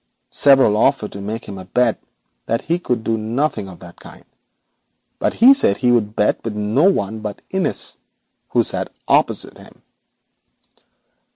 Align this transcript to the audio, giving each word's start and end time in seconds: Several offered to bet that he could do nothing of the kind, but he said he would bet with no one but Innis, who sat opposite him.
Several 0.31 0.77
offered 0.77 1.11
to 1.11 1.65
bet 1.75 2.01
that 2.47 2.63
he 2.63 2.79
could 2.79 3.03
do 3.03 3.19
nothing 3.19 3.69
of 3.69 3.77
the 3.77 3.91
kind, 3.93 4.25
but 5.19 5.35
he 5.35 5.53
said 5.53 5.77
he 5.77 5.91
would 5.91 6.15
bet 6.15 6.43
with 6.43 6.55
no 6.55 6.89
one 6.89 7.19
but 7.19 7.43
Innis, 7.51 7.99
who 8.49 8.63
sat 8.63 8.91
opposite 9.07 9.59
him. 9.59 9.83